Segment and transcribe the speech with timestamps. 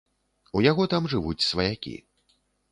[0.59, 1.95] У яго там жывуць сваякі.